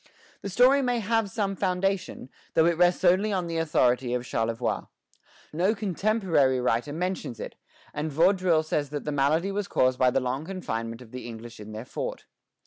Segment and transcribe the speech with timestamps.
[0.41, 4.87] The story may have some foundation, though it rests only on the authority of Charlevoix.
[5.53, 7.53] No contemporary writer mentions it;
[7.93, 11.59] and Vaudreuil says that the malady was caused by the long confinement of the English
[11.59, 12.25] in their fort.